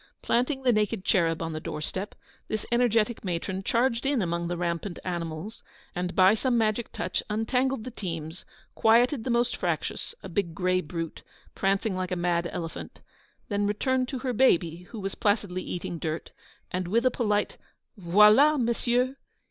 [0.23, 2.15] Planting the naked cherub on the door step,
[2.47, 5.61] this energetic matron charged in among the rampant animals,
[5.95, 8.43] and by some magic touch untangled the teams,
[8.73, 11.21] quieted the most fractious, a big grey brute,
[11.53, 13.01] prancing like a mad elephant;
[13.47, 16.31] then returned to her baby, who was placidly eating dirt,
[16.71, 17.57] and with a polite
[17.99, 19.15] '_Voilà, messieurs!